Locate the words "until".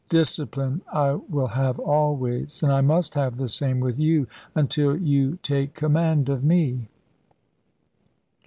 4.55-4.97